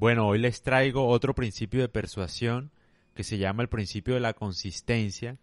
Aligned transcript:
Bueno, 0.00 0.26
hoy 0.26 0.38
les 0.38 0.62
traigo 0.62 1.08
otro 1.08 1.34
principio 1.34 1.82
de 1.82 1.90
persuasión 1.90 2.70
que 3.12 3.22
se 3.22 3.36
llama 3.36 3.62
el 3.62 3.68
principio 3.68 4.14
de 4.14 4.20
la 4.20 4.32
consistencia 4.32 5.36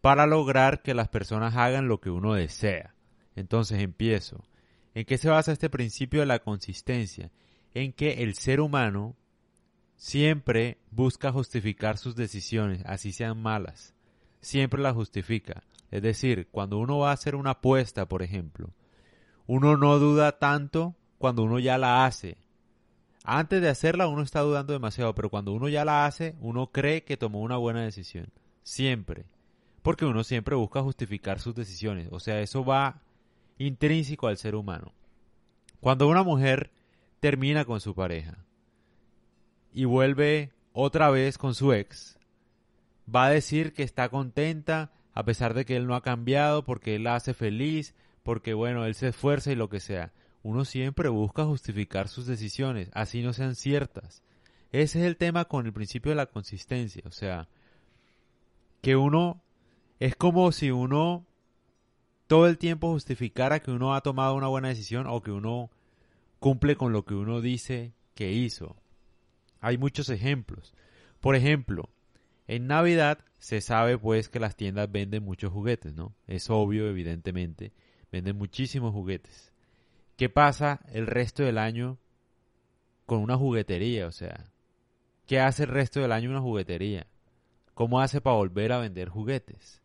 para 0.00 0.26
lograr 0.26 0.80
que 0.80 0.94
las 0.94 1.08
personas 1.08 1.56
hagan 1.56 1.88
lo 1.88 2.00
que 2.00 2.08
uno 2.08 2.32
desea. 2.32 2.94
Entonces 3.36 3.82
empiezo. 3.82 4.42
¿En 4.94 5.04
qué 5.04 5.18
se 5.18 5.28
basa 5.28 5.52
este 5.52 5.68
principio 5.68 6.20
de 6.20 6.26
la 6.26 6.38
consistencia? 6.38 7.30
En 7.74 7.92
que 7.92 8.22
el 8.22 8.34
ser 8.34 8.62
humano 8.62 9.14
siempre 9.96 10.78
busca 10.90 11.30
justificar 11.30 11.98
sus 11.98 12.16
decisiones, 12.16 12.80
así 12.86 13.12
sean 13.12 13.42
malas. 13.42 13.94
Siempre 14.40 14.80
las 14.80 14.94
justifica. 14.94 15.64
Es 15.90 16.00
decir, 16.00 16.48
cuando 16.50 16.78
uno 16.78 16.96
va 16.96 17.10
a 17.10 17.12
hacer 17.12 17.34
una 17.36 17.50
apuesta, 17.50 18.08
por 18.08 18.22
ejemplo, 18.22 18.70
uno 19.46 19.76
no 19.76 19.98
duda 19.98 20.38
tanto 20.38 20.96
cuando 21.18 21.42
uno 21.42 21.58
ya 21.58 21.76
la 21.76 22.06
hace. 22.06 22.38
Antes 23.30 23.60
de 23.60 23.68
hacerla 23.68 24.08
uno 24.08 24.22
está 24.22 24.40
dudando 24.40 24.72
demasiado, 24.72 25.14
pero 25.14 25.28
cuando 25.28 25.52
uno 25.52 25.68
ya 25.68 25.84
la 25.84 26.06
hace, 26.06 26.34
uno 26.40 26.68
cree 26.72 27.04
que 27.04 27.18
tomó 27.18 27.42
una 27.42 27.58
buena 27.58 27.82
decisión. 27.82 28.32
Siempre. 28.62 29.26
Porque 29.82 30.06
uno 30.06 30.24
siempre 30.24 30.56
busca 30.56 30.80
justificar 30.80 31.38
sus 31.38 31.54
decisiones. 31.54 32.08
O 32.10 32.20
sea, 32.20 32.40
eso 32.40 32.64
va 32.64 33.02
intrínseco 33.58 34.28
al 34.28 34.38
ser 34.38 34.54
humano. 34.54 34.94
Cuando 35.80 36.08
una 36.08 36.22
mujer 36.22 36.70
termina 37.20 37.66
con 37.66 37.82
su 37.82 37.94
pareja 37.94 38.38
y 39.74 39.84
vuelve 39.84 40.52
otra 40.72 41.10
vez 41.10 41.36
con 41.36 41.54
su 41.54 41.74
ex, 41.74 42.18
va 43.14 43.26
a 43.26 43.30
decir 43.30 43.74
que 43.74 43.82
está 43.82 44.08
contenta 44.08 44.90
a 45.12 45.24
pesar 45.24 45.52
de 45.52 45.66
que 45.66 45.76
él 45.76 45.86
no 45.86 45.94
ha 45.94 46.02
cambiado, 46.02 46.64
porque 46.64 46.94
él 46.94 47.04
la 47.04 47.16
hace 47.16 47.34
feliz, 47.34 47.94
porque 48.22 48.54
bueno, 48.54 48.86
él 48.86 48.94
se 48.94 49.08
esfuerza 49.08 49.52
y 49.52 49.54
lo 49.54 49.68
que 49.68 49.80
sea. 49.80 50.12
Uno 50.42 50.64
siempre 50.64 51.08
busca 51.08 51.44
justificar 51.44 52.08
sus 52.08 52.26
decisiones, 52.26 52.90
así 52.94 53.22
no 53.22 53.32
sean 53.32 53.54
ciertas. 53.54 54.22
Ese 54.70 55.00
es 55.00 55.06
el 55.06 55.16
tema 55.16 55.46
con 55.46 55.66
el 55.66 55.72
principio 55.72 56.10
de 56.10 56.16
la 56.16 56.26
consistencia, 56.26 57.02
o 57.06 57.10
sea, 57.10 57.48
que 58.80 58.96
uno 58.96 59.42
es 59.98 60.14
como 60.14 60.52
si 60.52 60.70
uno 60.70 61.26
todo 62.26 62.46
el 62.46 62.58
tiempo 62.58 62.92
justificara 62.92 63.60
que 63.60 63.70
uno 63.70 63.94
ha 63.94 64.02
tomado 64.02 64.34
una 64.34 64.48
buena 64.48 64.68
decisión 64.68 65.06
o 65.06 65.22
que 65.22 65.30
uno 65.30 65.70
cumple 66.38 66.76
con 66.76 66.92
lo 66.92 67.04
que 67.04 67.14
uno 67.14 67.40
dice 67.40 67.94
que 68.14 68.32
hizo. 68.32 68.76
Hay 69.60 69.78
muchos 69.78 70.08
ejemplos. 70.10 70.74
Por 71.20 71.34
ejemplo, 71.34 71.88
en 72.46 72.66
Navidad 72.66 73.24
se 73.38 73.60
sabe 73.60 73.98
pues 73.98 74.28
que 74.28 74.40
las 74.40 74.56
tiendas 74.56 74.90
venden 74.90 75.24
muchos 75.24 75.52
juguetes, 75.52 75.94
¿no? 75.94 76.14
Es 76.26 76.50
obvio, 76.50 76.88
evidentemente, 76.88 77.72
venden 78.12 78.36
muchísimos 78.36 78.92
juguetes. 78.92 79.52
¿Qué 80.18 80.28
pasa 80.28 80.80
el 80.92 81.06
resto 81.06 81.44
del 81.44 81.58
año 81.58 81.96
con 83.06 83.20
una 83.20 83.36
juguetería? 83.36 84.08
O 84.08 84.10
sea, 84.10 84.50
¿qué 85.28 85.38
hace 85.38 85.62
el 85.62 85.68
resto 85.68 86.00
del 86.00 86.10
año 86.10 86.28
una 86.28 86.40
juguetería? 86.40 87.06
¿Cómo 87.72 88.00
hace 88.00 88.20
para 88.20 88.34
volver 88.34 88.72
a 88.72 88.80
vender 88.80 89.10
juguetes? 89.10 89.80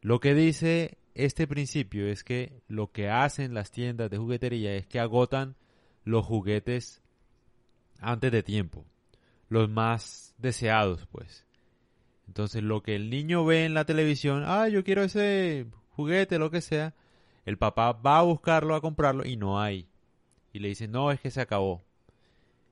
Lo 0.00 0.20
que 0.20 0.32
dice 0.32 0.98
este 1.14 1.48
principio 1.48 2.06
es 2.06 2.22
que 2.22 2.62
lo 2.68 2.92
que 2.92 3.10
hacen 3.10 3.52
las 3.52 3.72
tiendas 3.72 4.10
de 4.10 4.18
juguetería 4.18 4.76
es 4.76 4.86
que 4.86 5.00
agotan 5.00 5.56
los 6.04 6.24
juguetes 6.24 7.02
antes 7.98 8.30
de 8.30 8.44
tiempo, 8.44 8.84
los 9.48 9.68
más 9.68 10.36
deseados, 10.38 11.08
pues. 11.10 11.44
Entonces 12.28 12.62
lo 12.62 12.80
que 12.80 12.94
el 12.94 13.10
niño 13.10 13.44
ve 13.44 13.64
en 13.64 13.74
la 13.74 13.86
televisión, 13.86 14.44
ah, 14.46 14.68
yo 14.68 14.84
quiero 14.84 15.02
ese 15.02 15.66
juguete, 15.96 16.38
lo 16.38 16.52
que 16.52 16.60
sea, 16.60 16.94
el 17.46 17.56
papá 17.56 17.92
va 17.92 18.18
a 18.18 18.22
buscarlo, 18.22 18.74
a 18.74 18.82
comprarlo 18.82 19.24
y 19.24 19.36
no 19.36 19.58
hay. 19.58 19.88
Y 20.52 20.58
le 20.58 20.68
dice, 20.68 20.86
no, 20.86 21.10
es 21.10 21.20
que 21.20 21.30
se 21.30 21.40
acabó. 21.40 21.82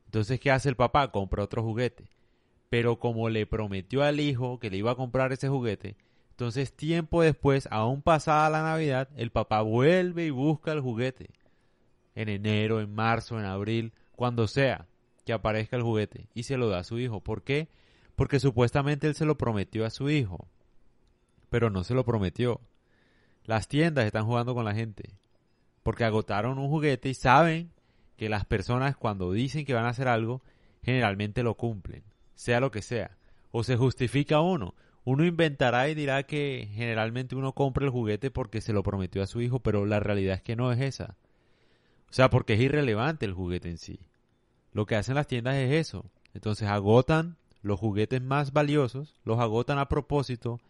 Entonces, 0.04 0.38
¿qué 0.38 0.50
hace 0.50 0.68
el 0.68 0.76
papá? 0.76 1.10
Compra 1.10 1.42
otro 1.42 1.62
juguete. 1.62 2.10
Pero 2.68 2.98
como 2.98 3.30
le 3.30 3.46
prometió 3.46 4.02
al 4.02 4.20
hijo 4.20 4.58
que 4.58 4.68
le 4.68 4.76
iba 4.76 4.90
a 4.90 4.96
comprar 4.96 5.32
ese 5.32 5.48
juguete, 5.48 5.96
entonces 6.30 6.76
tiempo 6.76 7.22
después, 7.22 7.66
aún 7.70 8.02
pasada 8.02 8.50
la 8.50 8.62
Navidad, 8.62 9.08
el 9.16 9.30
papá 9.30 9.62
vuelve 9.62 10.26
y 10.26 10.30
busca 10.30 10.72
el 10.72 10.80
juguete. 10.82 11.30
En 12.14 12.28
enero, 12.28 12.82
en 12.82 12.94
marzo, 12.94 13.38
en 13.38 13.46
abril, 13.46 13.94
cuando 14.14 14.46
sea 14.46 14.86
que 15.24 15.32
aparezca 15.32 15.76
el 15.76 15.82
juguete 15.82 16.28
y 16.34 16.42
se 16.42 16.58
lo 16.58 16.68
da 16.68 16.80
a 16.80 16.84
su 16.84 16.98
hijo. 16.98 17.20
¿Por 17.20 17.42
qué? 17.42 17.68
porque 18.16 18.40
supuestamente 18.40 19.06
él 19.06 19.14
se 19.14 19.24
lo 19.24 19.36
prometió 19.36 19.84
a 19.84 19.90
su 19.90 20.10
hijo, 20.10 20.48
pero 21.50 21.70
no 21.70 21.84
se 21.84 21.94
lo 21.94 22.04
prometió. 22.04 22.60
Las 23.44 23.68
tiendas 23.68 24.06
están 24.06 24.26
jugando 24.26 24.54
con 24.54 24.64
la 24.64 24.74
gente, 24.74 25.10
porque 25.82 26.04
agotaron 26.04 26.58
un 26.58 26.68
juguete 26.68 27.08
y 27.08 27.14
saben 27.14 27.70
que 28.16 28.28
las 28.28 28.44
personas 28.44 28.96
cuando 28.96 29.32
dicen 29.32 29.64
que 29.64 29.74
van 29.74 29.84
a 29.84 29.90
hacer 29.90 30.08
algo, 30.08 30.42
generalmente 30.82 31.42
lo 31.42 31.54
cumplen, 31.54 32.04
sea 32.34 32.60
lo 32.60 32.70
que 32.70 32.82
sea, 32.82 33.16
o 33.50 33.64
se 33.64 33.76
justifica 33.76 34.40
uno. 34.40 34.74
Uno 35.04 35.26
inventará 35.26 35.88
y 35.90 35.94
dirá 35.94 36.22
que 36.22 36.70
generalmente 36.72 37.36
uno 37.36 37.52
compra 37.52 37.84
el 37.84 37.90
juguete 37.90 38.30
porque 38.30 38.62
se 38.62 38.72
lo 38.72 38.82
prometió 38.82 39.22
a 39.22 39.26
su 39.26 39.42
hijo, 39.42 39.60
pero 39.60 39.84
la 39.84 40.00
realidad 40.00 40.36
es 40.36 40.42
que 40.42 40.56
no 40.56 40.72
es 40.72 40.80
esa. 40.80 41.16
O 42.08 42.12
sea, 42.12 42.30
porque 42.30 42.54
es 42.54 42.60
irrelevante 42.60 43.26
el 43.26 43.34
juguete 43.34 43.68
en 43.68 43.76
sí. 43.76 44.00
Lo 44.72 44.86
que 44.86 44.96
hacen 44.96 45.16
las 45.16 45.26
tiendas 45.26 45.56
es 45.56 45.72
eso. 45.72 46.06
Entonces 46.32 46.68
agotan 46.68 47.36
los 47.64 47.80
juguetes 47.80 48.20
más 48.20 48.52
valiosos 48.52 49.14
los 49.24 49.40
agotan 49.40 49.78
a 49.78 49.88
propósito 49.88 50.60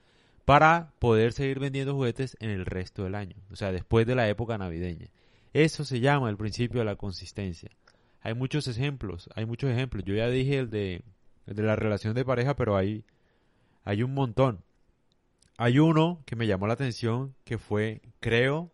para 0.45 0.93
poder 0.99 1.33
seguir 1.33 1.59
vendiendo 1.59 1.95
juguetes 1.95 2.37
en 2.41 2.51
el 2.51 2.67
resto 2.67 3.05
del 3.05 3.15
año, 3.15 3.37
o 3.51 3.57
sea, 3.57 3.73
después 3.73 4.07
de 4.07 4.15
la 4.15 4.29
época 4.29 4.59
navideña. 4.59 5.09
Eso 5.53 5.85
se 5.85 6.01
llama 6.01 6.29
el 6.29 6.37
principio 6.37 6.81
de 6.81 6.85
la 6.85 6.97
consistencia. 6.97 7.71
Hay 8.21 8.35
muchos 8.35 8.67
ejemplos, 8.69 9.29
hay 9.35 9.47
muchos 9.47 9.71
ejemplos. 9.71 10.05
Yo 10.05 10.15
ya 10.15 10.29
dije 10.29 10.59
el 10.59 10.71
de, 10.71 11.05
la 11.47 11.77
relación 11.77 12.15
de 12.15 12.25
pareja, 12.25 12.57
pero 12.57 12.77
hay, 12.77 13.05
hay 13.85 14.03
un 14.03 14.13
montón. 14.15 14.65
Hay 15.57 15.79
uno 15.79 16.23
que 16.27 16.35
me 16.35 16.47
llamó 16.47 16.67
la 16.67 16.75
atención 16.75 17.35
que 17.45 17.59
fue, 17.59 18.03
creo, 18.21 18.73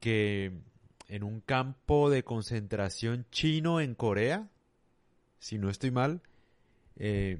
que 0.00 0.52
en 1.08 1.22
un 1.22 1.40
campo 1.40 2.10
de 2.10 2.24
concentración 2.24 3.26
chino 3.30 3.80
en 3.80 3.94
Corea, 3.94 4.48
si 5.38 5.58
no 5.58 5.70
estoy 5.70 5.92
mal, 5.92 6.22
eh, 6.96 7.38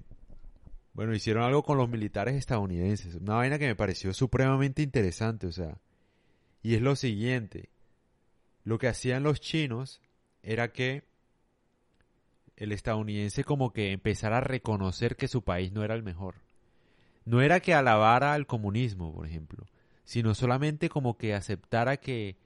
bueno, 0.95 1.15
hicieron 1.15 1.45
algo 1.45 1.63
con 1.63 1.79
los 1.79 1.89
militares 1.89 2.35
estadounidenses. 2.37 3.15
Una 3.15 3.37
vaina 3.37 3.59
que 3.59 3.67
me 3.67 3.77
pareció 3.77 4.13
supremamente 4.13 4.83
interesante, 4.83 5.47
o 5.47 5.53
sea. 5.53 5.79
Y 6.63 6.75
es 6.75 6.83
lo 6.83 6.97
siguiente. 6.97 7.71
Lo 8.65 8.79
que 8.79 8.89
hacían 8.89 9.23
los 9.23 9.41
chinos 9.41 10.01
era 10.43 10.73
que 10.73 11.05
el 12.57 12.73
estadounidense 12.73 13.43
como 13.43 13.73
que 13.73 13.93
empezara 13.93 14.39
a 14.39 14.43
reconocer 14.43 15.17
que 15.17 15.29
su 15.29 15.43
país 15.43 15.73
no 15.73 15.83
era 15.83 15.95
el 15.95 16.03
mejor. 16.03 16.37
No 17.25 17.41
era 17.41 17.61
que 17.61 17.75
alabara 17.75 18.35
al 18.35 18.47
comunismo, 18.47 19.15
por 19.15 19.27
ejemplo, 19.27 19.67
sino 20.05 20.35
solamente 20.35 20.89
como 20.89 21.17
que 21.17 21.35
aceptara 21.35 21.97
que 21.97 22.37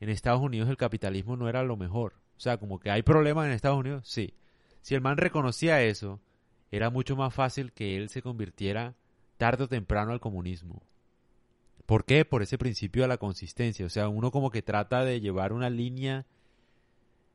en 0.00 0.10
Estados 0.10 0.42
Unidos 0.42 0.68
el 0.68 0.76
capitalismo 0.76 1.36
no 1.36 1.48
era 1.48 1.62
lo 1.62 1.76
mejor. 1.76 2.14
O 2.36 2.40
sea, 2.40 2.58
como 2.58 2.78
que 2.78 2.90
hay 2.90 3.02
problemas 3.02 3.46
en 3.46 3.52
Estados 3.52 3.78
Unidos, 3.78 4.06
sí. 4.06 4.34
Si 4.82 4.94
el 4.94 5.00
man 5.00 5.16
reconocía 5.16 5.82
eso 5.82 6.20
era 6.70 6.90
mucho 6.90 7.16
más 7.16 7.34
fácil 7.34 7.72
que 7.72 7.96
él 7.96 8.08
se 8.08 8.22
convirtiera 8.22 8.94
tarde 9.36 9.64
o 9.64 9.68
temprano 9.68 10.12
al 10.12 10.20
comunismo. 10.20 10.82
¿Por 11.86 12.04
qué? 12.04 12.24
Por 12.24 12.42
ese 12.42 12.58
principio 12.58 13.02
de 13.02 13.08
la 13.08 13.16
consistencia. 13.16 13.86
O 13.86 13.88
sea, 13.88 14.08
uno 14.08 14.30
como 14.30 14.50
que 14.50 14.62
trata 14.62 15.04
de 15.04 15.20
llevar 15.20 15.52
una 15.52 15.70
línea 15.70 16.26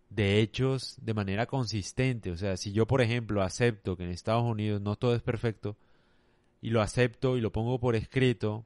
de 0.09 0.39
hechos 0.39 0.97
de 1.01 1.13
manera 1.13 1.47
consistente. 1.47 2.29
O 2.29 2.37
sea, 2.37 2.55
si 2.57 2.71
yo, 2.71 2.85
por 2.85 3.01
ejemplo, 3.01 3.41
acepto 3.41 3.97
que 3.97 4.03
en 4.03 4.11
Estados 4.11 4.43
Unidos 4.43 4.79
no 4.81 4.95
todo 4.95 5.15
es 5.15 5.23
perfecto, 5.23 5.75
y 6.61 6.69
lo 6.69 6.81
acepto 6.81 7.35
y 7.35 7.41
lo 7.41 7.51
pongo 7.51 7.79
por 7.79 7.95
escrito, 7.95 8.65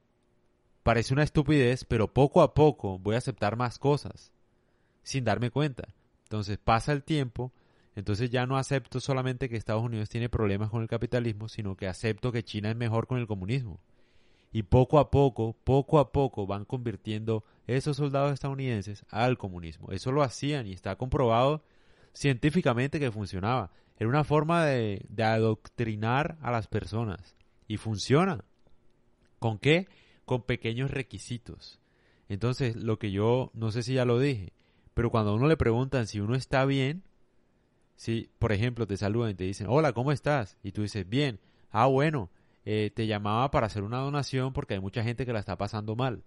parece 0.82 1.14
una 1.14 1.22
estupidez, 1.22 1.84
pero 1.84 2.12
poco 2.12 2.42
a 2.42 2.54
poco 2.54 2.98
voy 2.98 3.14
a 3.14 3.18
aceptar 3.18 3.56
más 3.56 3.78
cosas, 3.78 4.30
sin 5.02 5.24
darme 5.24 5.50
cuenta. 5.50 5.88
Entonces 6.24 6.58
pasa 6.58 6.92
el 6.92 7.02
tiempo 7.02 7.50
entonces 7.98 8.30
ya 8.30 8.46
no 8.46 8.56
acepto 8.56 9.00
solamente 9.00 9.48
que 9.48 9.56
Estados 9.56 9.82
Unidos 9.82 10.08
tiene 10.08 10.28
problemas 10.28 10.70
con 10.70 10.82
el 10.82 10.88
capitalismo, 10.88 11.48
sino 11.48 11.76
que 11.76 11.88
acepto 11.88 12.30
que 12.30 12.44
China 12.44 12.70
es 12.70 12.76
mejor 12.76 13.08
con 13.08 13.18
el 13.18 13.26
comunismo. 13.26 13.80
Y 14.52 14.62
poco 14.62 15.00
a 15.00 15.10
poco, 15.10 15.56
poco 15.64 15.98
a 15.98 16.12
poco 16.12 16.46
van 16.46 16.64
convirtiendo 16.64 17.42
esos 17.66 17.96
soldados 17.96 18.32
estadounidenses 18.32 19.04
al 19.10 19.36
comunismo. 19.36 19.90
Eso 19.90 20.12
lo 20.12 20.22
hacían 20.22 20.68
y 20.68 20.74
está 20.74 20.94
comprobado 20.94 21.64
científicamente 22.12 23.00
que 23.00 23.10
funcionaba. 23.10 23.72
Era 23.96 24.08
una 24.08 24.22
forma 24.22 24.64
de, 24.64 25.04
adoctrinar 25.20 26.38
a 26.40 26.52
las 26.52 26.68
personas. 26.68 27.34
Y 27.66 27.78
funciona. 27.78 28.44
¿Con 29.40 29.58
qué? 29.58 29.88
Con 30.24 30.42
pequeños 30.42 30.92
requisitos. 30.92 31.80
Entonces, 32.28 32.76
lo 32.76 33.00
que 33.00 33.10
yo, 33.10 33.50
no 33.54 33.72
sé 33.72 33.82
si 33.82 33.94
ya 33.94 34.04
lo 34.04 34.20
dije, 34.20 34.52
pero 34.94 35.10
cuando 35.10 35.32
a 35.32 35.34
uno 35.34 35.48
le 35.48 35.56
preguntan 35.56 36.06
si 36.06 36.20
uno 36.20 36.36
está 36.36 36.64
bien, 36.64 37.02
si, 37.98 38.30
por 38.38 38.52
ejemplo, 38.52 38.86
te 38.86 38.96
saludan 38.96 39.32
y 39.32 39.34
te 39.34 39.42
dicen, 39.42 39.66
hola, 39.68 39.92
¿cómo 39.92 40.12
estás? 40.12 40.56
Y 40.62 40.70
tú 40.70 40.82
dices, 40.82 41.06
bien, 41.08 41.40
ah, 41.72 41.86
bueno, 41.86 42.30
eh, 42.64 42.92
te 42.94 43.08
llamaba 43.08 43.50
para 43.50 43.66
hacer 43.66 43.82
una 43.82 43.98
donación 43.98 44.52
porque 44.52 44.74
hay 44.74 44.80
mucha 44.80 45.02
gente 45.02 45.26
que 45.26 45.32
la 45.32 45.40
está 45.40 45.58
pasando 45.58 45.96
mal, 45.96 46.22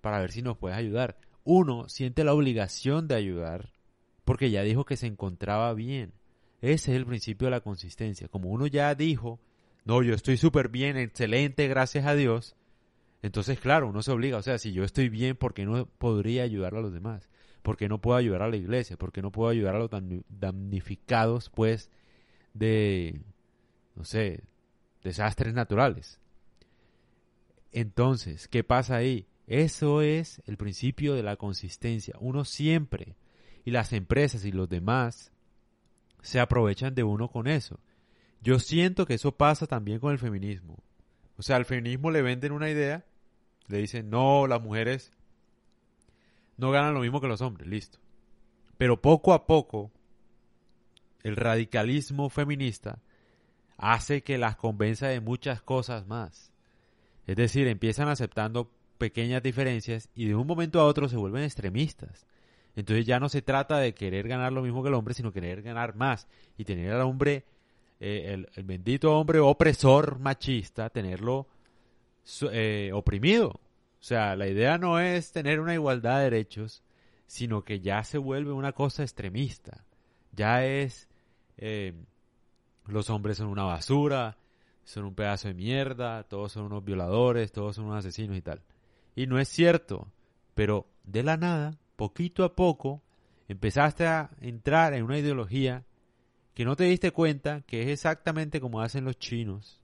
para 0.00 0.20
ver 0.20 0.30
si 0.30 0.40
nos 0.40 0.56
puedes 0.56 0.78
ayudar. 0.78 1.16
Uno 1.42 1.88
siente 1.88 2.22
la 2.22 2.32
obligación 2.32 3.08
de 3.08 3.16
ayudar 3.16 3.72
porque 4.24 4.52
ya 4.52 4.62
dijo 4.62 4.84
que 4.84 4.96
se 4.96 5.08
encontraba 5.08 5.74
bien. 5.74 6.12
Ese 6.62 6.92
es 6.92 6.96
el 6.96 7.06
principio 7.06 7.46
de 7.46 7.50
la 7.50 7.60
consistencia. 7.60 8.28
Como 8.28 8.50
uno 8.50 8.68
ya 8.68 8.94
dijo, 8.94 9.40
no, 9.84 10.00
yo 10.00 10.14
estoy 10.14 10.36
súper 10.36 10.68
bien, 10.68 10.96
excelente, 10.96 11.66
gracias 11.66 12.06
a 12.06 12.14
Dios. 12.14 12.54
Entonces, 13.20 13.58
claro, 13.58 13.88
uno 13.88 14.00
se 14.00 14.12
obliga. 14.12 14.36
O 14.36 14.42
sea, 14.42 14.58
si 14.58 14.72
yo 14.72 14.84
estoy 14.84 15.08
bien, 15.08 15.34
¿por 15.34 15.54
qué 15.54 15.66
no 15.66 15.86
podría 15.86 16.44
ayudar 16.44 16.76
a 16.76 16.80
los 16.80 16.92
demás? 16.92 17.28
¿Por 17.64 17.78
qué 17.78 17.88
no 17.88 17.98
puedo 17.98 18.18
ayudar 18.18 18.42
a 18.42 18.50
la 18.50 18.56
iglesia? 18.56 18.98
¿Por 18.98 19.10
qué 19.10 19.22
no 19.22 19.32
puedo 19.32 19.48
ayudar 19.48 19.74
a 19.74 19.78
los 19.78 19.90
damnificados, 20.28 21.48
pues, 21.48 21.90
de, 22.52 23.22
no 23.96 24.04
sé, 24.04 24.44
desastres 25.02 25.54
naturales? 25.54 26.20
Entonces, 27.72 28.48
¿qué 28.48 28.64
pasa 28.64 28.96
ahí? 28.96 29.26
Eso 29.46 30.02
es 30.02 30.42
el 30.44 30.58
principio 30.58 31.14
de 31.14 31.22
la 31.22 31.36
consistencia. 31.36 32.14
Uno 32.20 32.44
siempre, 32.44 33.16
y 33.64 33.70
las 33.70 33.94
empresas 33.94 34.44
y 34.44 34.52
los 34.52 34.68
demás, 34.68 35.32
se 36.20 36.40
aprovechan 36.40 36.94
de 36.94 37.02
uno 37.02 37.30
con 37.30 37.46
eso. 37.46 37.80
Yo 38.42 38.58
siento 38.58 39.06
que 39.06 39.14
eso 39.14 39.38
pasa 39.38 39.66
también 39.66 40.00
con 40.00 40.12
el 40.12 40.18
feminismo. 40.18 40.84
O 41.38 41.42
sea, 41.42 41.56
al 41.56 41.64
feminismo 41.64 42.10
le 42.10 42.20
venden 42.20 42.52
una 42.52 42.68
idea, 42.68 43.06
le 43.68 43.78
dicen, 43.78 44.10
no, 44.10 44.46
las 44.46 44.60
mujeres 44.60 45.12
no 46.56 46.70
ganan 46.70 46.94
lo 46.94 47.00
mismo 47.00 47.20
que 47.20 47.28
los 47.28 47.40
hombres, 47.40 47.68
listo. 47.68 47.98
Pero 48.76 49.00
poco 49.00 49.32
a 49.32 49.46
poco, 49.46 49.90
el 51.22 51.36
radicalismo 51.36 52.28
feminista 52.28 53.00
hace 53.76 54.22
que 54.22 54.38
las 54.38 54.56
convenza 54.56 55.08
de 55.08 55.20
muchas 55.20 55.62
cosas 55.62 56.06
más. 56.06 56.52
Es 57.26 57.36
decir, 57.36 57.66
empiezan 57.66 58.08
aceptando 58.08 58.70
pequeñas 58.98 59.42
diferencias 59.42 60.08
y 60.14 60.26
de 60.26 60.34
un 60.34 60.46
momento 60.46 60.80
a 60.80 60.84
otro 60.84 61.08
se 61.08 61.16
vuelven 61.16 61.44
extremistas. 61.44 62.26
Entonces 62.76 63.06
ya 63.06 63.20
no 63.20 63.28
se 63.28 63.42
trata 63.42 63.78
de 63.78 63.94
querer 63.94 64.28
ganar 64.28 64.52
lo 64.52 64.62
mismo 64.62 64.82
que 64.82 64.88
el 64.88 64.94
hombre, 64.94 65.14
sino 65.14 65.32
querer 65.32 65.62
ganar 65.62 65.94
más 65.94 66.28
y 66.58 66.64
tener 66.64 66.92
al 66.92 67.02
hombre, 67.02 67.44
eh, 68.00 68.46
el, 68.54 68.64
bendito 68.64 69.16
hombre 69.18 69.38
opresor 69.38 70.18
machista, 70.18 70.90
tenerlo 70.90 71.46
eh, 72.50 72.90
oprimido. 72.92 73.60
O 74.04 74.06
sea, 74.06 74.36
la 74.36 74.46
idea 74.46 74.76
no 74.76 75.00
es 75.00 75.32
tener 75.32 75.60
una 75.60 75.72
igualdad 75.72 76.18
de 76.18 76.24
derechos, 76.24 76.82
sino 77.26 77.64
que 77.64 77.80
ya 77.80 78.04
se 78.04 78.18
vuelve 78.18 78.52
una 78.52 78.72
cosa 78.72 79.02
extremista. 79.02 79.86
Ya 80.30 80.66
es 80.66 81.08
eh, 81.56 81.94
los 82.84 83.08
hombres 83.08 83.38
son 83.38 83.46
una 83.46 83.62
basura, 83.62 84.36
son 84.84 85.04
un 85.04 85.14
pedazo 85.14 85.48
de 85.48 85.54
mierda, 85.54 86.22
todos 86.24 86.52
son 86.52 86.66
unos 86.66 86.84
violadores, 86.84 87.50
todos 87.50 87.76
son 87.76 87.86
unos 87.86 88.00
asesinos 88.00 88.36
y 88.36 88.42
tal. 88.42 88.60
Y 89.16 89.26
no 89.26 89.38
es 89.38 89.48
cierto, 89.48 90.12
pero 90.54 90.86
de 91.04 91.22
la 91.22 91.38
nada 91.38 91.78
poquito 91.96 92.44
a 92.44 92.54
poco 92.54 93.00
empezaste 93.48 94.06
a 94.06 94.32
entrar 94.42 94.92
en 94.92 95.04
una 95.04 95.18
ideología 95.18 95.86
que 96.52 96.66
no 96.66 96.76
te 96.76 96.84
diste 96.84 97.10
cuenta 97.10 97.62
que 97.62 97.80
es 97.80 97.88
exactamente 97.88 98.60
como 98.60 98.82
hacen 98.82 99.06
los 99.06 99.18
chinos, 99.18 99.80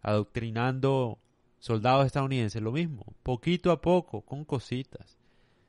adoctrinando 0.00 1.18
soldados 1.58 2.06
estadounidenses, 2.06 2.62
lo 2.62 2.72
mismo, 2.72 3.14
poquito 3.22 3.70
a 3.70 3.80
poco, 3.80 4.22
con 4.22 4.44
cositas, 4.44 5.18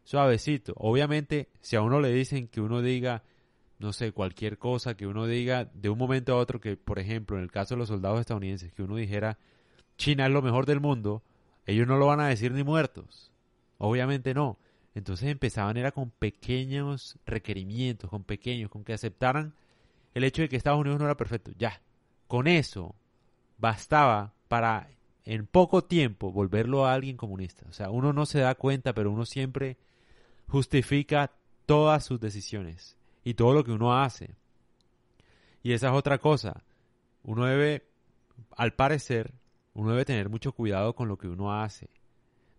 suavecito. 0.03 0.73
Obviamente, 0.77 1.49
si 1.61 1.75
a 1.75 1.81
uno 1.81 1.99
le 1.99 2.11
dicen 2.11 2.47
que 2.47 2.61
uno 2.61 2.81
diga, 2.81 3.23
no 3.79 3.93
sé, 3.93 4.11
cualquier 4.11 4.57
cosa, 4.57 4.95
que 4.95 5.07
uno 5.07 5.25
diga 5.25 5.65
de 5.73 5.89
un 5.89 5.97
momento 5.97 6.33
a 6.33 6.37
otro, 6.37 6.59
que 6.59 6.77
por 6.77 6.99
ejemplo, 6.99 7.37
en 7.37 7.43
el 7.43 7.51
caso 7.51 7.75
de 7.75 7.79
los 7.79 7.89
soldados 7.89 8.19
estadounidenses, 8.19 8.73
que 8.73 8.83
uno 8.83 8.95
dijera, 8.95 9.37
China 9.97 10.25
es 10.25 10.31
lo 10.31 10.41
mejor 10.41 10.65
del 10.65 10.79
mundo, 10.79 11.23
ellos 11.65 11.87
no 11.87 11.97
lo 11.97 12.07
van 12.07 12.19
a 12.19 12.27
decir 12.27 12.51
ni 12.51 12.63
muertos. 12.63 13.31
Obviamente 13.77 14.33
no. 14.33 14.57
Entonces 14.95 15.29
empezaban 15.29 15.77
era 15.77 15.91
con 15.91 16.09
pequeños 16.09 17.17
requerimientos, 17.25 18.09
con 18.09 18.23
pequeños, 18.23 18.69
con 18.69 18.83
que 18.83 18.93
aceptaran 18.93 19.53
el 20.13 20.23
hecho 20.23 20.41
de 20.41 20.49
que 20.49 20.55
Estados 20.55 20.79
Unidos 20.79 20.99
no 20.99 21.05
era 21.05 21.15
perfecto. 21.15 21.51
Ya, 21.57 21.81
con 22.27 22.47
eso 22.47 22.95
bastaba 23.57 24.33
para 24.47 24.89
en 25.25 25.45
poco 25.45 25.83
tiempo 25.83 26.31
volverlo 26.31 26.85
a 26.85 26.93
alguien 26.93 27.17
comunista. 27.17 27.65
O 27.69 27.73
sea, 27.73 27.89
uno 27.89 28.13
no 28.13 28.25
se 28.25 28.39
da 28.39 28.55
cuenta, 28.55 28.93
pero 28.93 29.11
uno 29.11 29.25
siempre 29.25 29.77
justifica 30.47 31.31
todas 31.65 32.05
sus 32.05 32.19
decisiones 32.19 32.97
y 33.23 33.35
todo 33.35 33.53
lo 33.53 33.63
que 33.63 33.71
uno 33.71 33.99
hace. 33.99 34.35
Y 35.61 35.73
esa 35.73 35.89
es 35.89 35.93
otra 35.93 36.17
cosa. 36.17 36.63
Uno 37.23 37.45
debe, 37.45 37.83
al 38.55 38.73
parecer, 38.73 39.33
uno 39.73 39.91
debe 39.91 40.05
tener 40.05 40.29
mucho 40.29 40.51
cuidado 40.53 40.95
con 40.95 41.07
lo 41.07 41.17
que 41.17 41.27
uno 41.27 41.53
hace. 41.53 41.89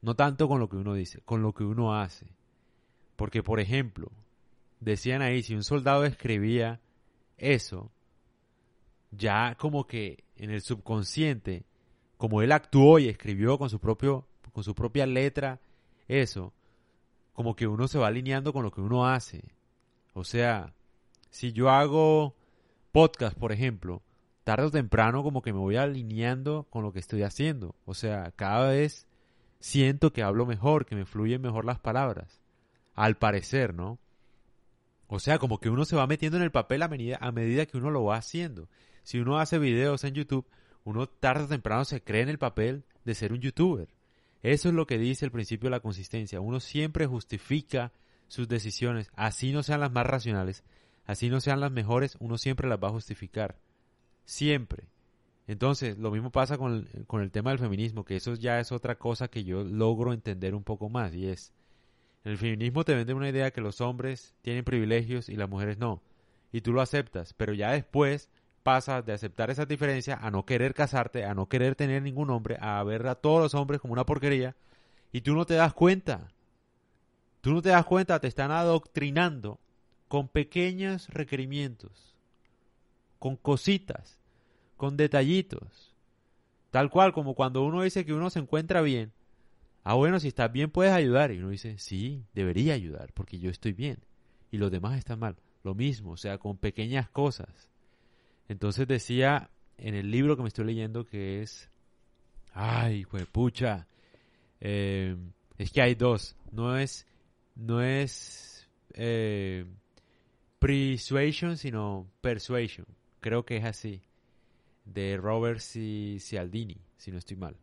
No 0.03 0.15
tanto 0.15 0.49
con 0.49 0.61
lo 0.61 0.69
que 0.69 0.77
uno 0.77 0.95
dice, 0.95 1.21
con 1.23 1.43
lo 1.43 1.53
que 1.53 1.65
uno 1.65 1.95
hace. 1.95 2.27
Porque, 3.17 3.43
por 3.43 3.61
ejemplo, 3.61 4.11
decían 4.81 5.23
ahí, 5.23 5.43
si 5.43 5.55
un 5.55 5.65
soldado 5.65 6.05
escribía 6.05 6.81
eso, 7.37 7.91
ya 9.11 9.57
como 9.57 9.87
que 9.87 10.25
en 10.37 10.51
el 10.51 10.63
subconsciente, 10.63 11.65
como 12.21 12.43
él 12.43 12.53
actuó 12.53 12.99
y 12.99 13.09
escribió 13.09 13.57
con 13.57 13.71
su 13.71 13.79
propio, 13.79 14.27
con 14.53 14.63
su 14.63 14.75
propia 14.75 15.07
letra 15.07 15.59
eso, 16.07 16.53
como 17.33 17.57
que 17.57 17.67
uno 17.67 17.89
se 17.89 17.99
va 17.99 18.09
alineando 18.09 18.53
con 18.53 18.63
lo 18.63 18.71
que 18.71 18.83
uno 18.83 19.07
hace. 19.07 19.43
O 20.13 20.23
sea, 20.23 20.75
si 21.31 21.53
yo 21.53 21.71
hago 21.71 22.37
podcast, 22.93 23.39
por 23.39 23.53
ejemplo, 23.53 24.03
tarde 24.45 24.67
o 24.67 24.71
temprano 24.71 25.23
como 25.23 25.41
que 25.41 25.55
me 25.55 25.61
voy 25.61 25.77
alineando 25.77 26.67
con 26.69 26.83
lo 26.83 26.93
que 26.93 26.99
estoy 26.99 27.23
haciendo. 27.23 27.75
O 27.87 27.95
sea, 27.95 28.33
cada 28.37 28.69
vez 28.69 29.07
siento 29.59 30.13
que 30.13 30.23
hablo 30.23 30.45
mejor, 30.45 30.85
que 30.85 30.97
me 30.97 31.07
fluyen 31.07 31.41
mejor 31.41 31.65
las 31.65 31.79
palabras. 31.79 32.43
Al 32.95 33.17
parecer, 33.17 33.73
¿no? 33.73 33.99
O 35.07 35.21
sea, 35.21 35.39
como 35.39 35.59
que 35.59 35.71
uno 35.71 35.87
se 35.87 35.97
va 35.97 36.07
metiendo 36.07 36.37
en 36.37 36.43
el 36.43 36.51
papel 36.51 36.83
a 36.83 36.89
medida, 36.89 37.17
a 37.19 37.33
medida 37.33 37.65
que 37.65 37.79
uno 37.79 37.91
lo 37.91 38.05
va 38.05 38.17
haciendo. 38.17 38.69
Si 39.05 39.19
uno 39.19 39.39
hace 39.39 39.59
videos 39.59 40.05
en 40.05 40.13
YouTube, 40.13 40.45
uno 40.85 41.07
tarde 41.09 41.45
o 41.45 41.49
temprano 41.49 41.85
se 41.85 42.03
cree 42.03 42.23
en 42.23 42.29
el 42.29 42.39
papel 42.39 42.85
de 43.05 43.15
ser 43.15 43.33
un 43.33 43.41
youtuber. 43.41 43.89
Eso 44.43 44.69
es 44.69 44.75
lo 44.75 44.87
que 44.87 44.99
dice 44.99 45.25
el 45.25 45.31
principio 45.31 45.69
de 45.69 45.77
la 45.77 45.81
consistencia. 45.81 46.41
Uno 46.41 46.61
siempre 46.61 47.07
justifica 47.07 47.93
sus 48.29 48.49
decisiones, 48.49 49.11
así 49.15 49.53
no 49.53 49.63
sean 49.63 49.81
las 49.81 49.93
más 49.93 50.07
racionales, 50.07 50.63
así 51.05 51.29
no 51.29 51.41
sean 51.41 51.61
las 51.61 51.73
mejores, 51.73 52.17
uno 52.21 52.39
siempre 52.39 52.69
las 52.69 52.79
va 52.83 52.89
a 52.89 52.93
justificar. 52.93 53.59
Siempre. 54.25 54.85
Entonces, 55.47 55.99
lo 55.99 56.13
mismo 56.13 56.31
pasa 56.31 56.57
con 56.57 56.89
el, 56.95 57.07
con 57.07 57.23
el 57.23 57.33
tema 57.33 57.51
del 57.51 57.59
feminismo, 57.59 58.05
que 58.05 58.17
eso 58.17 58.35
ya 58.35 58.61
es 58.61 58.71
otra 58.71 58.97
cosa 58.97 59.29
que 59.29 59.43
yo 59.43 59.65
logro 59.65 60.13
entender 60.13 60.55
un 60.55 60.63
poco 60.63 60.89
más, 60.89 61.13
y 61.15 61.27
es, 61.27 61.53
el 62.23 62.39
feminismo 62.39 62.85
te 62.85 62.95
vende 62.95 63.15
una 63.15 63.29
idea 63.29 63.51
que 63.51 63.61
los 63.61 63.81
hombres 63.81 64.37
tienen 64.43 64.65
privilegios 64.65 65.29
y 65.29 65.35
las 65.35 65.51
mujeres 65.51 65.79
no, 65.79 66.03
y 66.53 66.61
tú 66.61 66.73
lo 66.73 66.81
aceptas, 66.81 67.35
pero 67.35 67.53
ya 67.53 67.73
después 67.73 68.31
pasas 68.63 69.05
de 69.05 69.13
aceptar 69.13 69.51
esa 69.51 69.67
diferencia 69.67 70.17
a 70.17 70.31
no 70.31 70.45
querer 70.45 70.75
casarte, 70.75 71.25
a 71.25 71.35
no 71.35 71.49
querer 71.49 71.75
tener 71.75 72.03
ningún 72.03 72.31
hombre, 72.31 72.57
a 72.61 72.83
ver 72.85 73.07
a 73.07 73.15
todos 73.15 73.41
los 73.41 73.55
hombres 73.55 73.81
como 73.81 73.93
una 73.93 74.07
porquería, 74.07 74.57
y 75.13 75.23
tú 75.23 75.35
no 75.35 75.47
te 75.47 75.55
das 75.55 75.75
cuenta. 75.75 76.33
Tú 77.41 77.53
no 77.53 77.63
te 77.63 77.71
das 77.71 77.85
cuenta, 77.87 78.21
te 78.21 78.29
están 78.29 78.51
adoctrinando 78.51 79.59
con 80.09 80.29
pequeños 80.29 81.09
requerimientos, 81.09 82.15
con 83.19 83.37
cositas 83.37 84.21
con 84.81 84.97
detallitos. 84.97 85.95
Tal 86.71 86.89
cual 86.89 87.13
como 87.13 87.35
cuando 87.35 87.63
uno 87.63 87.83
dice 87.83 88.07
que 88.07 88.15
uno 88.15 88.31
se 88.31 88.39
encuentra 88.39 88.81
bien. 88.81 89.13
Ah, 89.85 89.93
bueno, 89.93 90.19
si 90.19 90.29
estás 90.29 90.51
bien 90.51 90.71
puedes 90.71 90.95
ayudar. 90.95 91.33
Y 91.33 91.39
uno 91.39 91.51
dice, 91.51 91.77
sí, 91.77 92.25
debería 92.33 92.73
ayudar 92.73 93.13
porque 93.13 93.39
yo 93.39 93.51
estoy 93.51 93.75
bien. 93.75 93.99
Y 94.51 94.57
los 94.57 94.71
demás 94.71 94.97
están 94.97 95.19
mal. 95.19 95.37
Lo 95.65 95.75
mismo, 95.75 96.13
o 96.13 96.17
sea, 96.17 96.39
con 96.39 96.57
pequeñas 96.57 97.11
cosas. 97.11 97.69
Entonces 98.51 98.89
decía 98.89 99.49
en 99.79 99.95
el 99.95 100.11
libro 100.11 100.37
que 100.37 100.43
me 100.43 100.49
estoy 100.49 100.65
leyendo 100.65 101.07
que 101.07 101.41
es... 101.41 101.71
Ay, 102.53 103.07
pucha. 103.31 103.87
Eh, 104.61 105.17
es 105.57 105.71
que 105.71 105.81
hay 105.81 105.95
dos. 105.95 106.35
No 106.51 106.77
es... 106.77 107.07
No 107.55 107.81
es... 107.81 108.69
Eh, 108.95 109.67
persuasion, 110.59 111.59
sino 111.59 112.11
persuasion. 112.21 112.89
Creo 113.21 113.45
que 113.47 113.59
es 113.59 113.65
así 113.65 114.03
de 114.85 115.17
Robert 115.17 115.61
Cialdini, 115.61 116.79
si 116.97 117.13
no 117.13 117.19
estoy 117.19 117.37
mal. 117.37 117.57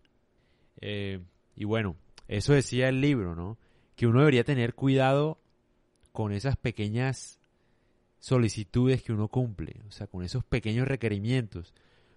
Eh, 0.79 1.19
y 1.57 1.65
bueno, 1.65 1.97
eso 2.29 2.53
decía 2.53 2.87
el 2.87 3.01
libro, 3.01 3.35
¿no? 3.35 3.57
Que 3.97 4.07
uno 4.07 4.19
debería 4.19 4.45
tener 4.45 4.73
cuidado 4.73 5.37
con 6.13 6.31
esas 6.31 6.55
pequeñas 6.55 7.36
solicitudes 8.19 9.03
que 9.03 9.13
uno 9.13 9.27
cumple, 9.27 9.81
o 9.87 9.91
sea, 9.91 10.07
con 10.07 10.23
esos 10.23 10.43
pequeños 10.43 10.87
requerimientos. 10.87 11.73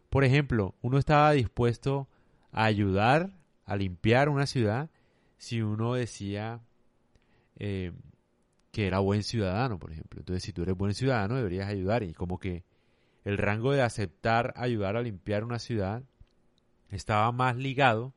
Por 0.08 0.24
ejemplo, 0.24 0.74
uno 0.82 0.98
estaba 0.98 1.32
dispuesto 1.32 2.08
a 2.52 2.64
ayudar 2.64 3.30
a 3.64 3.76
limpiar 3.76 4.28
una 4.28 4.46
ciudad 4.46 4.90
si 5.36 5.62
uno 5.62 5.94
decía 5.94 6.60
eh, 7.56 7.92
que 8.72 8.86
era 8.86 8.98
buen 8.98 9.22
ciudadano, 9.22 9.78
por 9.78 9.92
ejemplo. 9.92 10.20
Entonces, 10.20 10.42
si 10.42 10.52
tú 10.52 10.62
eres 10.62 10.76
buen 10.76 10.94
ciudadano, 10.94 11.36
deberías 11.36 11.68
ayudar 11.68 12.02
y 12.02 12.12
como 12.12 12.38
que 12.38 12.64
el 13.24 13.38
rango 13.38 13.72
de 13.72 13.82
aceptar 13.82 14.52
ayudar 14.56 14.96
a 14.96 15.02
limpiar 15.02 15.44
una 15.44 15.58
ciudad 15.58 16.02
estaba 16.88 17.30
más 17.32 17.56
ligado 17.56 18.14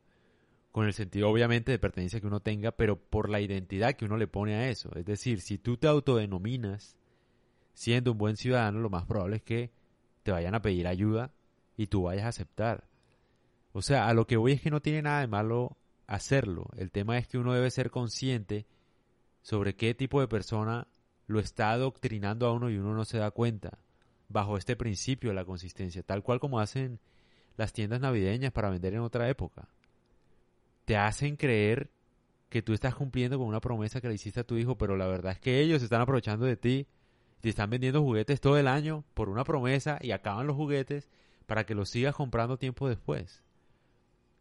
con 0.72 0.88
el 0.88 0.94
sentido 0.94 1.30
obviamente 1.30 1.72
de 1.72 1.78
pertenencia 1.78 2.20
que 2.20 2.26
uno 2.26 2.40
tenga, 2.40 2.72
pero 2.72 2.98
por 2.98 3.30
la 3.30 3.40
identidad 3.42 3.94
que 3.94 4.06
uno 4.06 4.18
le 4.18 4.28
pone 4.28 4.56
a 4.56 4.70
eso. 4.70 4.90
Es 4.96 5.06
decir, 5.06 5.42
si 5.42 5.60
tú 5.60 5.78
te 5.78 5.88
autodenominas 5.88 6.98
siendo 7.74 8.12
un 8.12 8.18
buen 8.18 8.38
ciudadano, 8.38 8.80
lo 8.80 8.90
más 8.90 9.06
probable 9.06 9.38
es 9.38 9.44
que 9.44 9.72
te 10.24 10.32
vayan 10.32 10.56
a 10.56 10.62
pedir 10.62 10.88
ayuda 10.88 11.32
y 11.76 11.88
tú 11.88 12.04
vayas 12.04 12.26
a 12.26 12.30
aceptar. 12.30 12.88
O 13.74 13.82
sea, 13.82 14.08
a 14.08 14.14
lo 14.14 14.28
que 14.28 14.38
voy 14.38 14.54
es 14.54 14.62
que 14.62 14.72
no 14.72 14.82
tiene 14.82 15.02
nada 15.02 15.22
de 15.22 15.28
malo 15.28 15.78
hacerlo. 16.08 16.70
El 16.78 16.92
tema 16.92 17.18
es 17.18 17.28
que 17.28 17.38
uno 17.38 17.54
debe 17.54 17.72
ser 17.72 17.90
consciente 17.90 18.66
sobre 19.42 19.76
qué 19.76 19.94
tipo 19.94 20.22
de 20.22 20.28
persona 20.28 20.88
lo 21.28 21.40
está 21.40 21.72
adoctrinando 21.72 22.48
a 22.48 22.54
uno 22.54 22.70
y 22.70 22.78
uno 22.78 22.94
no 22.94 23.06
se 23.06 23.18
da 23.18 23.32
cuenta. 23.32 23.80
Bajo 24.30 24.58
este 24.58 24.76
principio 24.76 25.30
de 25.30 25.36
la 25.36 25.46
consistencia, 25.46 26.04
tal 26.04 26.24
cual 26.24 26.40
como 26.40 26.60
hacen 26.60 27.00
las 27.58 27.74
tiendas 27.74 28.00
navideñas 28.00 28.52
para 28.52 28.70
vender 28.70 28.94
en 28.94 29.02
otra 29.02 29.30
época. 29.30 29.68
Te 30.86 30.98
hacen 30.98 31.36
creer 31.36 31.92
que 32.50 32.62
tú 32.62 32.74
estás 32.74 32.96
cumpliendo 32.96 33.38
con 33.38 33.48
una 33.48 33.62
promesa 33.62 34.02
que 34.02 34.08
le 34.08 34.16
hiciste 34.16 34.40
a 34.40 34.44
tu 34.44 34.58
hijo, 34.58 34.78
pero 34.78 34.96
la 34.96 35.08
verdad 35.08 35.34
es 35.34 35.40
que 35.40 35.60
ellos 35.60 35.82
están 35.82 36.02
aprovechando 36.02 36.46
de 36.46 36.58
ti. 36.58 36.88
Te 37.44 37.50
están 37.50 37.70
vendiendo 37.70 38.02
juguetes 38.02 38.40
todo 38.40 38.58
el 38.58 38.70
año 38.70 39.04
por 39.14 39.28
una 39.28 39.44
promesa 39.44 39.98
y 40.00 40.12
acaban 40.12 40.48
los 40.48 40.56
juguetes 40.56 41.10
para 41.46 41.66
que 41.66 41.76
los 41.76 41.90
sigas 41.90 42.16
comprando 42.16 42.58
tiempo 42.58 42.88
después. 42.88 43.44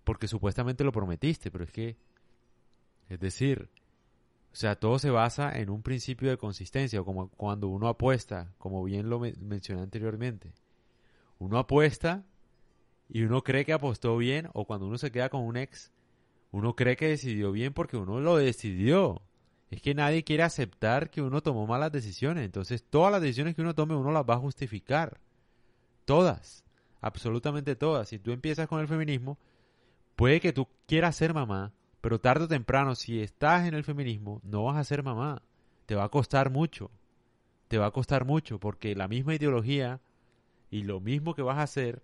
Porque 0.04 0.28
supuestamente 0.28 0.84
lo 0.84 0.92
prometiste, 0.92 1.50
pero 1.50 1.64
es 1.64 1.72
que, 1.72 1.96
es 3.08 3.18
decir, 3.18 3.70
o 4.52 4.54
sea, 4.54 4.76
todo 4.76 5.00
se 5.00 5.10
basa 5.10 5.50
en 5.58 5.68
un 5.68 5.82
principio 5.82 6.30
de 6.30 6.36
consistencia, 6.36 7.02
como 7.02 7.28
cuando 7.30 7.66
uno 7.66 7.88
apuesta, 7.88 8.54
como 8.56 8.84
bien 8.84 9.10
lo 9.10 9.18
mencioné 9.18 9.82
anteriormente. 9.82 10.52
Uno 11.40 11.58
apuesta 11.58 12.24
y 13.08 13.24
uno 13.24 13.42
cree 13.42 13.64
que 13.64 13.72
apostó 13.72 14.16
bien, 14.16 14.48
o 14.52 14.64
cuando 14.64 14.86
uno 14.86 14.96
se 14.96 15.10
queda 15.10 15.28
con 15.28 15.40
un 15.42 15.56
ex, 15.56 15.90
uno 16.52 16.76
cree 16.76 16.96
que 16.96 17.08
decidió 17.08 17.50
bien 17.50 17.72
porque 17.72 17.96
uno 17.96 18.20
lo 18.20 18.36
decidió. 18.36 19.22
Es 19.72 19.80
que 19.80 19.94
nadie 19.94 20.22
quiere 20.22 20.42
aceptar 20.42 21.08
que 21.08 21.22
uno 21.22 21.42
tomó 21.42 21.66
malas 21.66 21.90
decisiones. 21.90 22.44
Entonces, 22.44 22.84
todas 22.84 23.10
las 23.10 23.22
decisiones 23.22 23.54
que 23.54 23.62
uno 23.62 23.74
tome, 23.74 23.96
uno 23.96 24.12
las 24.12 24.28
va 24.28 24.34
a 24.34 24.38
justificar. 24.38 25.18
Todas. 26.04 26.62
Absolutamente 27.00 27.74
todas. 27.74 28.06
Si 28.06 28.18
tú 28.18 28.32
empiezas 28.32 28.68
con 28.68 28.80
el 28.80 28.86
feminismo, 28.86 29.38
puede 30.14 30.40
que 30.40 30.52
tú 30.52 30.68
quieras 30.86 31.16
ser 31.16 31.32
mamá, 31.32 31.72
pero 32.02 32.20
tarde 32.20 32.44
o 32.44 32.48
temprano, 32.48 32.94
si 32.94 33.22
estás 33.22 33.66
en 33.66 33.72
el 33.72 33.82
feminismo, 33.82 34.42
no 34.44 34.64
vas 34.64 34.76
a 34.76 34.84
ser 34.84 35.02
mamá. 35.02 35.40
Te 35.86 35.94
va 35.94 36.04
a 36.04 36.10
costar 36.10 36.50
mucho. 36.50 36.90
Te 37.68 37.78
va 37.78 37.86
a 37.86 37.92
costar 37.92 38.26
mucho 38.26 38.60
porque 38.60 38.94
la 38.94 39.08
misma 39.08 39.36
ideología 39.36 40.02
y 40.70 40.82
lo 40.82 41.00
mismo 41.00 41.34
que 41.34 41.40
vas 41.40 41.56
a 41.56 41.62
hacer 41.62 42.02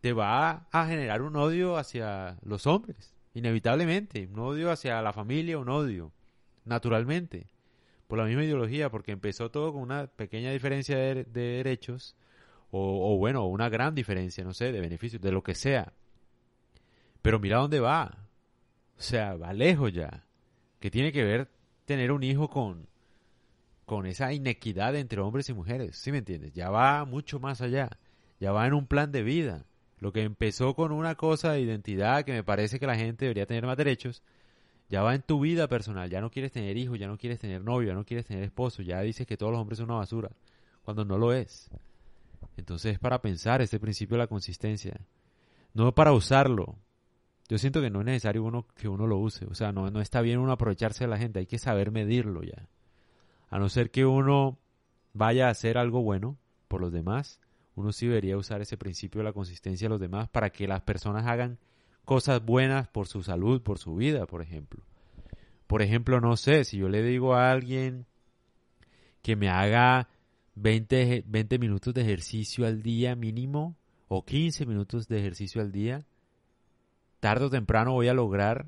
te 0.00 0.14
va 0.14 0.68
a 0.72 0.86
generar 0.86 1.20
un 1.20 1.36
odio 1.36 1.76
hacia 1.76 2.38
los 2.40 2.66
hombres. 2.66 3.14
Inevitablemente. 3.34 4.26
Un 4.26 4.38
odio 4.38 4.70
hacia 4.70 5.02
la 5.02 5.12
familia, 5.12 5.58
un 5.58 5.68
odio. 5.68 6.12
Naturalmente. 6.70 7.48
Por 8.06 8.18
la 8.18 8.24
misma 8.24 8.44
ideología, 8.44 8.90
porque 8.90 9.10
empezó 9.10 9.50
todo 9.50 9.72
con 9.72 9.82
una 9.82 10.06
pequeña 10.06 10.52
diferencia 10.52 10.96
de, 10.96 11.24
derechos. 11.24 12.14
O, 12.70 13.12
o 13.12 13.18
bueno, 13.18 13.44
una 13.46 13.68
gran 13.68 13.96
diferencia, 13.96 14.44
no 14.44 14.54
sé, 14.54 14.70
de 14.70 14.80
beneficios, 14.80 15.20
de 15.20 15.32
lo 15.32 15.42
que 15.42 15.56
sea. 15.56 15.92
Pero 17.22 17.40
mira 17.40 17.58
dónde 17.58 17.80
va. 17.80 18.28
O 18.96 19.02
sea, 19.02 19.34
va 19.34 19.52
lejos 19.52 19.92
ya. 19.92 20.24
Que 20.78 20.92
tiene 20.92 21.10
que 21.10 21.24
ver 21.24 21.48
tener 21.86 22.12
un 22.12 22.22
hijo 22.22 22.48
con, 22.48 22.86
con 23.84 24.06
esa 24.06 24.32
inequidad 24.32 24.94
entre 24.94 25.20
hombres 25.20 25.48
y 25.48 25.54
mujeres. 25.54 25.96
¿Sí 25.96 26.12
me 26.12 26.18
entiendes? 26.18 26.52
Ya 26.52 26.70
va 26.70 27.04
mucho 27.04 27.40
más 27.40 27.60
allá. 27.60 27.90
Ya 28.38 28.52
va 28.52 28.64
en 28.68 28.74
un 28.74 28.86
plan 28.86 29.10
de 29.10 29.24
vida. 29.24 29.66
Lo 29.98 30.12
que 30.12 30.22
empezó 30.22 30.74
con 30.74 30.92
una 30.92 31.16
cosa 31.16 31.50
de 31.50 31.62
identidad 31.62 32.24
que 32.24 32.32
me 32.32 32.44
parece 32.44 32.78
que 32.78 32.86
la 32.86 32.96
gente 32.96 33.24
debería 33.24 33.46
tener 33.46 33.66
más 33.66 33.76
derechos, 33.76 34.22
ya 34.90 35.02
va 35.02 35.14
en 35.14 35.22
tu 35.22 35.40
vida 35.40 35.68
personal. 35.68 36.10
Ya 36.10 36.20
no 36.20 36.30
quieres 36.30 36.50
tener 36.50 36.76
hijos, 36.76 36.98
ya 36.98 37.06
no 37.06 37.16
quieres 37.16 37.38
tener 37.38 37.62
novio, 37.62 37.88
ya 37.88 37.94
no 37.94 38.04
quieres 38.04 38.26
tener 38.26 38.42
esposo. 38.42 38.82
Ya 38.82 39.00
dices 39.00 39.26
que 39.26 39.36
todos 39.36 39.52
los 39.52 39.60
hombres 39.60 39.78
son 39.78 39.88
una 39.88 40.00
basura. 40.00 40.30
Cuando 40.82 41.04
no 41.04 41.16
lo 41.16 41.32
es. 41.32 41.70
Entonces 42.56 42.94
es 42.94 42.98
para 42.98 43.22
pensar 43.22 43.62
este 43.62 43.78
principio 43.78 44.16
de 44.16 44.24
la 44.24 44.26
consistencia. 44.26 45.00
No 45.74 45.94
para 45.94 46.12
usarlo, 46.12 46.76
yo 47.48 47.58
siento 47.58 47.80
que 47.80 47.88
no 47.88 48.00
es 48.00 48.06
necesario 48.06 48.42
uno 48.42 48.66
que 48.74 48.88
uno 48.88 49.06
lo 49.06 49.18
use. 49.18 49.46
O 49.46 49.54
sea, 49.54 49.70
no, 49.70 49.88
no 49.90 50.00
está 50.00 50.22
bien 50.22 50.40
uno 50.40 50.50
aprovecharse 50.50 51.04
de 51.04 51.10
la 51.10 51.18
gente, 51.18 51.38
hay 51.38 51.46
que 51.46 51.58
saber 51.58 51.92
medirlo 51.92 52.42
ya. 52.42 52.68
A 53.48 53.60
no 53.60 53.68
ser 53.68 53.92
que 53.92 54.04
uno 54.04 54.58
vaya 55.12 55.46
a 55.46 55.50
hacer 55.50 55.78
algo 55.78 56.02
bueno 56.02 56.36
por 56.66 56.80
los 56.80 56.92
demás, 56.92 57.40
uno 57.76 57.92
sí 57.92 58.08
debería 58.08 58.36
usar 58.36 58.60
ese 58.60 58.76
principio 58.76 59.20
de 59.20 59.24
la 59.24 59.32
consistencia 59.32 59.86
de 59.86 59.90
los 59.90 60.00
demás 60.00 60.28
para 60.28 60.50
que 60.50 60.66
las 60.66 60.82
personas 60.82 61.26
hagan 61.26 61.58
cosas 62.04 62.44
buenas 62.44 62.88
por 62.88 63.06
su 63.06 63.22
salud, 63.22 63.62
por 63.62 63.78
su 63.78 63.94
vida, 63.94 64.26
por 64.26 64.42
ejemplo. 64.42 64.82
Por 65.66 65.82
ejemplo, 65.82 66.20
no 66.20 66.36
sé, 66.36 66.64
si 66.64 66.78
yo 66.78 66.88
le 66.88 67.02
digo 67.02 67.34
a 67.34 67.52
alguien 67.52 68.06
que 69.22 69.36
me 69.36 69.48
haga 69.48 70.08
20, 70.56 71.24
20 71.26 71.58
minutos 71.58 71.94
de 71.94 72.02
ejercicio 72.02 72.66
al 72.66 72.82
día 72.82 73.14
mínimo 73.14 73.76
o 74.08 74.24
15 74.24 74.66
minutos 74.66 75.06
de 75.06 75.18
ejercicio 75.18 75.60
al 75.60 75.70
día, 75.70 76.04
tarde 77.20 77.44
o 77.44 77.50
temprano 77.50 77.92
voy 77.92 78.08
a 78.08 78.14
lograr, 78.14 78.66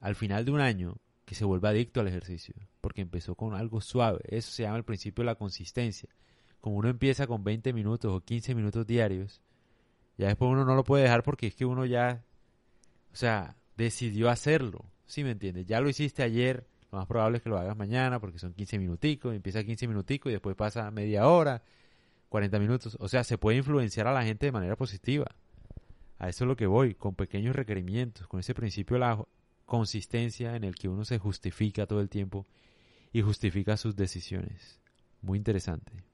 al 0.00 0.14
final 0.14 0.44
de 0.44 0.50
un 0.50 0.60
año, 0.60 0.96
que 1.24 1.34
se 1.34 1.44
vuelva 1.44 1.70
adicto 1.70 2.00
al 2.00 2.08
ejercicio, 2.08 2.54
porque 2.80 3.00
empezó 3.00 3.34
con 3.34 3.54
algo 3.54 3.80
suave. 3.80 4.20
Eso 4.24 4.50
se 4.50 4.64
llama 4.64 4.76
el 4.76 4.84
principio 4.84 5.22
de 5.22 5.26
la 5.26 5.36
consistencia. 5.36 6.10
Como 6.60 6.76
uno 6.76 6.88
empieza 6.88 7.26
con 7.26 7.42
20 7.42 7.72
minutos 7.72 8.12
o 8.12 8.20
15 8.20 8.54
minutos 8.54 8.86
diarios, 8.86 9.40
ya 10.18 10.26
después 10.26 10.50
uno 10.50 10.64
no 10.64 10.74
lo 10.74 10.84
puede 10.84 11.04
dejar 11.04 11.22
porque 11.22 11.46
es 11.46 11.54
que 11.54 11.64
uno 11.64 11.86
ya, 11.86 12.22
o 13.12 13.16
sea, 13.16 13.56
decidió 13.76 14.30
hacerlo. 14.30 14.84
¿Sí 15.06 15.24
me 15.24 15.30
entiendes? 15.32 15.66
Ya 15.66 15.80
lo 15.80 15.88
hiciste 15.88 16.22
ayer, 16.22 16.66
lo 16.90 16.98
más 16.98 17.06
probable 17.06 17.38
es 17.38 17.42
que 17.42 17.50
lo 17.50 17.58
hagas 17.58 17.76
mañana 17.76 18.20
porque 18.20 18.38
son 18.38 18.54
15 18.54 18.78
minuticos, 18.78 19.34
empieza 19.34 19.64
15 19.64 19.88
minuticos 19.88 20.30
y 20.30 20.34
después 20.34 20.56
pasa 20.56 20.90
media 20.90 21.28
hora, 21.28 21.62
40 22.28 22.58
minutos. 22.58 22.96
O 23.00 23.08
sea, 23.08 23.24
se 23.24 23.38
puede 23.38 23.58
influenciar 23.58 24.06
a 24.06 24.12
la 24.12 24.24
gente 24.24 24.46
de 24.46 24.52
manera 24.52 24.76
positiva. 24.76 25.26
A 26.18 26.28
eso 26.28 26.44
es 26.44 26.48
lo 26.48 26.56
que 26.56 26.66
voy, 26.66 26.94
con 26.94 27.14
pequeños 27.14 27.56
requerimientos, 27.56 28.26
con 28.28 28.40
ese 28.40 28.54
principio 28.54 28.94
de 28.94 29.00
la 29.00 29.24
consistencia 29.66 30.56
en 30.56 30.64
el 30.64 30.74
que 30.74 30.88
uno 30.88 31.04
se 31.04 31.18
justifica 31.18 31.86
todo 31.86 32.00
el 32.00 32.08
tiempo 32.08 32.46
y 33.12 33.22
justifica 33.22 33.76
sus 33.76 33.96
decisiones. 33.96 34.80
Muy 35.20 35.38
interesante. 35.38 36.11